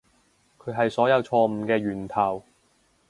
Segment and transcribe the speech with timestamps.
[0.57, 2.41] 佢係所有錯誤嘅源頭